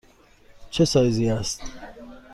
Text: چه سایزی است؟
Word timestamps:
چه 0.71 0.85
سایزی 0.85 1.29
است؟ 1.29 1.61